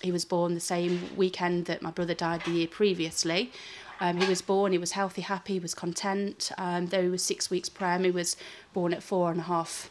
He 0.00 0.12
was 0.12 0.24
born 0.24 0.54
the 0.54 0.60
same 0.60 1.16
weekend 1.16 1.66
that 1.66 1.82
my 1.82 1.90
brother 1.90 2.14
died 2.14 2.42
the 2.44 2.52
year 2.52 2.66
previously. 2.66 3.52
Um, 4.00 4.18
he 4.18 4.26
was 4.26 4.40
born, 4.40 4.72
he 4.72 4.78
was 4.78 4.92
healthy, 4.92 5.20
happy, 5.20 5.54
he 5.54 5.58
was 5.60 5.74
content. 5.74 6.50
Um, 6.56 6.86
though 6.86 7.02
he 7.02 7.08
was 7.08 7.22
six 7.22 7.50
weeks 7.50 7.68
prem, 7.68 8.04
he 8.04 8.10
was 8.10 8.34
born 8.72 8.94
at 8.94 9.02
four 9.02 9.30
and 9.30 9.40
a 9.40 9.44
half 9.44 9.90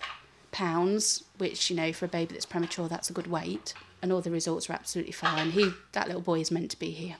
pounds, 0.52 1.24
which, 1.38 1.70
you 1.70 1.76
know, 1.76 1.94
for 1.94 2.06
a 2.06 2.10
baby 2.10 2.34
that's 2.34 2.46
premature, 2.46 2.88
that's 2.88 3.12
a 3.12 3.14
good 3.14 3.28
weight. 3.28 3.76
And 4.02 4.12
all 4.12 4.22
the 4.22 4.32
results 4.32 4.68
were 4.68 4.76
absolutely 4.76 5.12
fine. 5.12 5.52
He, 5.52 5.70
that 5.92 6.08
little 6.08 6.22
boy 6.22 6.40
is 6.40 6.50
meant 6.50 6.72
to 6.72 6.80
be 6.80 6.90
here. 6.90 7.18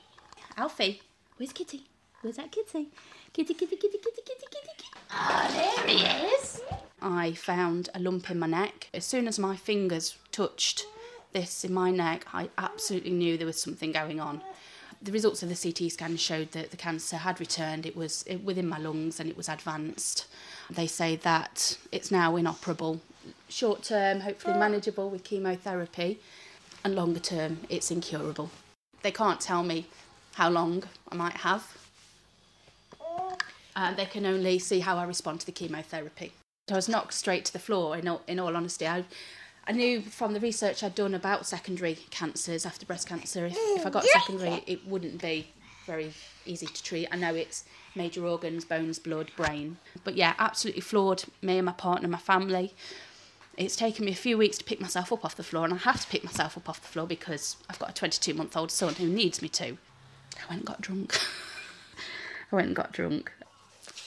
Alfie, 0.58 1.02
where's 1.38 1.54
Kitty? 1.54 1.84
Where's 2.22 2.36
that 2.36 2.52
kitty? 2.52 2.90
Kitty, 3.32 3.54
kitty, 3.54 3.78
kitty, 3.78 3.98
kitty, 3.98 4.22
kitty, 4.26 4.46
kitty, 4.52 4.68
kitty. 4.78 4.90
Ah, 5.10 5.50
there 5.54 5.88
he 5.88 6.04
is. 6.36 6.62
I 7.02 7.32
found 7.32 7.88
a 7.96 8.00
lump 8.00 8.30
in 8.30 8.40
my 8.40 8.48
neck. 8.48 8.90
As 8.94 9.06
soon 9.06 9.26
as 9.26 9.40
my 9.40 9.56
fingers 9.56 10.18
touched 10.34 10.86
this 11.34 11.64
in 11.64 11.74
my 11.74 11.92
neck, 11.92 12.26
I 12.34 12.50
absolutely 12.58 13.12
knew 13.12 13.38
there 13.38 13.48
was 13.48 13.62
something 13.62 13.92
going 13.92 14.20
on. 14.20 14.42
The 15.02 15.12
results 15.12 15.44
of 15.44 15.50
the 15.50 15.56
CT 15.56 15.92
scan 15.92 16.18
showed 16.18 16.52
that 16.52 16.72
the 16.72 16.78
cancer 16.78 17.18
had 17.18 17.40
returned. 17.40 17.86
It 17.86 17.96
was 17.96 18.26
within 18.44 18.68
my 18.68 18.78
lungs 18.78 19.20
and 19.20 19.30
it 19.30 19.38
was 19.38 19.48
advanced. 19.48 20.26
They 20.70 20.88
say 20.88 21.16
that 21.18 21.78
it's 21.92 22.12
now 22.12 22.36
inoperable. 22.36 23.00
Short 23.48 23.84
term, 23.84 24.22
hopefully 24.22 24.58
manageable 24.58 25.10
with 25.10 25.24
chemotherapy, 25.24 26.20
and 26.84 26.96
longer 26.96 27.20
term, 27.20 27.60
it's 27.70 27.92
incurable. 27.92 28.50
They 29.02 29.12
can't 29.12 29.40
tell 29.40 29.64
me 29.64 29.88
how 30.34 30.50
long 30.50 30.84
I 31.10 31.16
might 31.16 31.38
have. 31.38 31.78
Uh, 33.76 33.94
they 33.94 34.06
can 34.06 34.26
only 34.26 34.60
see 34.60 34.82
how 34.82 34.98
I 34.98 35.04
respond 35.06 35.40
to 35.42 35.46
the 35.46 35.52
chemotherapy. 35.52 36.34
I 36.70 36.76
was 36.76 36.90
knocked 36.90 37.14
straight 37.14 37.46
to 37.46 37.54
the 37.54 37.60
floor, 37.60 37.98
in 37.98 38.08
all, 38.08 38.22
in 38.28 38.40
all 38.40 38.56
honesty. 38.56 38.88
I, 38.88 39.06
I 39.70 39.72
knew 39.72 40.02
from 40.02 40.34
the 40.34 40.40
research 40.40 40.84
I'd 40.84 40.96
done 40.96 41.14
about 41.14 41.46
secondary 41.46 41.94
cancers 42.10 42.66
after 42.66 42.88
breast 42.88 43.08
cancer, 43.08 43.46
if, 43.46 43.54
if 43.56 43.86
I 43.86 43.92
got 43.92 44.04
secondary, 44.04 44.64
it 44.66 44.88
wouldn't 44.88 45.22
be 45.22 45.50
very 45.86 46.12
easy 46.44 46.66
to 46.66 46.84
treat. 46.84 47.08
I 47.12 47.18
know 47.18 47.36
it's 47.36 47.66
major 47.94 48.26
organs, 48.26 48.66
bones, 48.66 48.98
blood, 48.98 49.30
brain. 49.38 49.78
But 50.04 50.16
yeah, 50.16 50.34
absolutely 50.40 50.82
floored 50.82 51.24
me 51.44 51.60
and 51.60 51.68
my 51.68 51.72
partner, 51.74 52.08
my 52.08 52.18
family. 52.18 52.74
It's 53.58 53.76
taken 53.76 54.06
me 54.06 54.12
a 54.12 54.16
few 54.16 54.40
weeks 54.40 54.58
to 54.58 54.64
pick 54.64 54.82
myself 54.82 55.14
up 55.14 55.24
off 55.24 55.36
the 55.36 55.44
floor, 55.44 55.66
and 55.66 55.74
I 55.76 55.78
have 55.78 56.02
to 56.02 56.08
pick 56.08 56.24
myself 56.24 56.58
up 56.58 56.68
off 56.68 56.82
the 56.82 56.88
floor 56.88 57.06
because 57.06 57.56
I've 57.70 57.78
got 57.78 57.92
a 57.92 57.94
22 57.94 58.34
month 58.34 58.58
old 58.58 58.72
son 58.72 58.96
who 58.96 59.06
needs 59.06 59.40
me 59.40 59.50
to. 59.50 59.66
I 59.66 60.50
went 60.50 60.62
and 60.62 60.66
got 60.66 60.82
drunk. 60.82 61.16
I 62.52 62.56
went 62.56 62.68
and 62.68 62.76
got 62.76 62.92
drunk. 62.92 63.32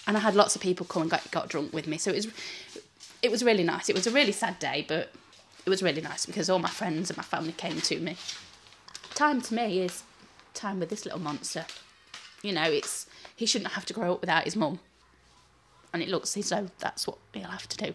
And 0.09 0.17
I 0.17 0.21
had 0.21 0.35
lots 0.35 0.57
of 0.57 0.63
people 0.63 0.87
come 0.87 1.03
and 1.03 1.11
got, 1.11 1.31
got 1.31 1.49
drunk 1.49 1.73
with 1.73 1.87
me. 1.87 1.99
So 1.99 2.11
it 2.11 2.17
was, 2.17 2.29
it 3.23 3.31
was 3.31 3.45
really 3.45 3.63
nice. 3.63 3.89
It 3.89 3.95
was 3.95 4.09
a 4.09 4.11
really 4.11 4.33
sad 4.33 4.59
day, 4.59 4.85
but 4.89 5.13
it 5.65 5.71
was 5.71 5.83
really 5.83 6.01
nice 6.01 6.27
because 6.27 6.51
all 6.51 6.59
my 6.59 6.69
friends 6.69 7.11
and 7.11 7.17
my 7.17 7.23
family 7.23 7.53
came 7.53 7.81
to 7.81 8.01
me. 8.01 8.17
Time 9.15 9.41
to 9.43 9.55
me 9.55 9.81
is 9.81 10.03
time 10.55 10.81
with 10.81 10.89
this 10.89 11.05
little 11.05 11.21
monster. 11.21 11.65
You 12.43 12.53
know, 12.53 12.65
it's 12.65 13.07
he 13.37 13.47
shouldn't 13.47 13.73
have 13.73 13.87
to 13.87 13.93
grow 13.93 14.15
up 14.15 14.21
without 14.21 14.45
his 14.45 14.57
mum. 14.57 14.81
And 15.93 16.03
it 16.03 16.09
looks 16.09 16.37
as 16.37 16.49
though 16.49 16.69
that's 16.79 17.07
what 17.07 17.19
he'll 17.33 17.45
have 17.45 17.69
to 17.69 17.77
do. 17.77 17.93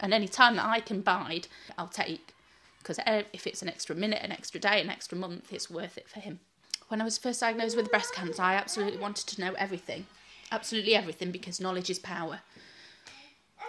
And 0.00 0.14
any 0.14 0.28
time 0.28 0.56
that 0.56 0.66
I 0.66 0.80
can 0.80 1.00
bide, 1.00 1.48
I'll 1.76 1.88
take. 1.88 2.34
Because 2.78 2.98
if 3.32 3.46
it's 3.46 3.62
an 3.62 3.68
extra 3.68 3.94
minute, 3.94 4.22
an 4.22 4.32
extra 4.32 4.58
day, 4.60 4.80
an 4.80 4.88
extra 4.88 5.18
month, 5.18 5.52
it's 5.52 5.70
worth 5.70 5.98
it 5.98 6.08
for 6.08 6.20
him. 6.20 6.40
When 6.88 7.00
I 7.00 7.04
was 7.04 7.18
first 7.18 7.40
diagnosed 7.40 7.76
with 7.76 7.90
breast 7.90 8.14
cancer, 8.14 8.42
I 8.42 8.54
absolutely 8.54 8.98
wanted 8.98 9.26
to 9.26 9.40
know 9.40 9.52
everything. 9.54 10.06
Absolutely 10.50 10.94
everything 10.94 11.30
because 11.30 11.60
knowledge 11.60 11.90
is 11.90 11.98
power. 11.98 12.40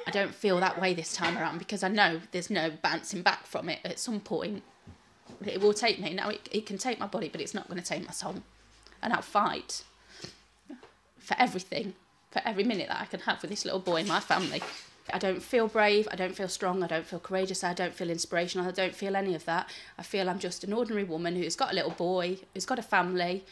I 0.08 0.12
don't 0.12 0.34
feel 0.34 0.60
that 0.60 0.82
way 0.82 0.94
this 0.94 1.14
time 1.14 1.38
around 1.38 1.60
because 1.60 1.84
I 1.84 1.88
know 1.88 2.22
there's 2.32 2.50
no 2.50 2.72
bouncing 2.82 3.22
back 3.22 3.46
from 3.46 3.70
it 3.70 3.80
at 3.86 4.00
some 4.00 4.20
point. 4.20 4.64
It 5.46 5.62
will 5.62 5.74
take 5.74 6.00
me. 6.00 6.14
Now, 6.14 6.30
it, 6.30 6.48
it 6.52 6.66
can 6.66 6.78
take 6.78 7.00
my 7.00 7.08
body, 7.08 7.30
but 7.30 7.42
it's 7.42 7.54
not 7.54 7.68
going 7.68 7.82
to 7.82 7.86
take 7.86 8.06
my 8.06 8.12
soul. 8.12 8.36
And 9.02 9.14
I'll 9.14 9.22
fight 9.22 9.84
for 11.20 11.36
everything, 11.38 11.94
for 12.32 12.42
every 12.44 12.64
minute 12.64 12.88
that 12.88 13.02
I 13.02 13.06
can 13.06 13.22
have 13.22 13.42
with 13.42 13.52
this 13.52 13.66
little 13.66 13.80
boy 13.80 13.98
in 13.98 14.08
my 14.08 14.20
family. 14.20 14.62
I 15.14 15.18
don't 15.18 15.42
feel 15.42 15.68
brave, 15.68 16.08
I 16.12 16.16
don't 16.16 16.36
feel 16.36 16.48
strong, 16.48 16.84
I 16.84 16.88
don't 16.88 17.06
feel 17.06 17.20
courageous, 17.20 17.64
I 17.64 17.74
don't 17.74 17.94
feel 17.94 18.10
inspirational, 18.10 18.68
I 18.68 18.72
don't 18.72 18.96
feel 18.96 19.16
any 19.16 19.34
of 19.36 19.46
that. 19.46 19.70
I 19.98 20.04
feel 20.04 20.30
I'm 20.30 20.40
just 20.40 20.64
an 20.64 20.74
ordinary 20.74 21.04
woman 21.04 21.36
who's 21.36 21.56
got 21.56 21.72
a 21.72 21.76
little 21.76 21.92
boy, 21.92 22.40
who's 22.54 22.66
got 22.66 22.80
a 22.80 22.84
family, 22.84 23.44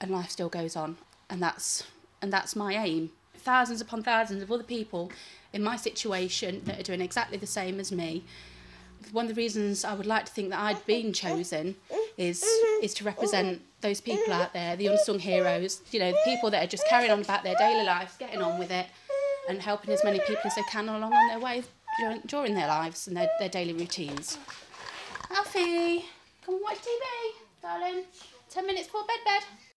and 0.00 0.10
life 0.10 0.30
still 0.30 0.48
goes 0.48 0.76
on. 0.76 0.98
And 1.28 1.42
that's 1.42 1.84
and 2.22 2.32
that's 2.32 2.54
my 2.54 2.74
aim. 2.74 3.10
Thousands 3.42 3.80
upon 3.80 4.02
thousands 4.02 4.42
of 4.42 4.52
other 4.52 4.62
people 4.62 5.10
in 5.52 5.62
my 5.62 5.76
situation 5.76 6.62
that 6.64 6.78
are 6.78 6.82
doing 6.82 7.00
exactly 7.00 7.38
the 7.38 7.46
same 7.46 7.80
as 7.80 7.90
me. 7.90 8.24
One 9.12 9.24
of 9.24 9.34
the 9.34 9.40
reasons 9.40 9.84
I 9.84 9.94
would 9.94 10.06
like 10.06 10.26
to 10.26 10.32
think 10.32 10.50
that 10.50 10.60
I'd 10.60 10.84
been 10.86 11.12
chosen 11.12 11.76
is 12.18 12.44
is 12.82 12.92
to 12.94 13.04
represent 13.04 13.62
those 13.80 14.00
people 14.00 14.32
out 14.32 14.52
there, 14.52 14.76
the 14.76 14.88
unsung 14.88 15.18
heroes, 15.18 15.80
you 15.90 15.98
know, 15.98 16.10
the 16.10 16.20
people 16.24 16.50
that 16.50 16.62
are 16.62 16.66
just 16.66 16.86
carrying 16.86 17.10
on 17.10 17.22
about 17.22 17.42
their 17.42 17.54
daily 17.56 17.84
lives, 17.84 18.16
getting 18.18 18.42
on 18.42 18.58
with 18.58 18.70
it, 18.70 18.86
and 19.48 19.62
helping 19.62 19.92
as 19.92 20.04
many 20.04 20.18
people 20.20 20.42
as 20.44 20.54
they 20.54 20.62
can 20.70 20.88
along 20.88 21.12
on 21.14 21.28
their 21.28 21.40
way 21.40 21.62
during, 21.98 22.20
during 22.26 22.54
their 22.54 22.68
lives 22.68 23.08
and 23.08 23.16
their, 23.16 23.30
their 23.38 23.48
daily 23.48 23.72
routines. 23.72 24.38
Alfie, 25.30 26.04
come 26.44 26.56
and 26.56 26.62
watch 26.62 26.78
TV, 26.78 27.32
darling. 27.62 28.04
Ten 28.50 28.66
minutes 28.66 28.86
before 28.86 29.04
bed, 29.06 29.18
bed. 29.24 29.42